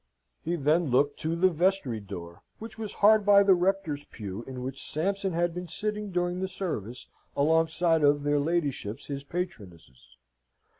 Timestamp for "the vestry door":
1.35-2.41